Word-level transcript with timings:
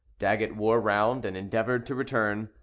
Daggett 0.17 0.55
wore 0.55 0.81
round, 0.81 1.25
and 1.25 1.37
endeavored 1.37 1.85
to 1.85 1.93
return. 1.93 2.49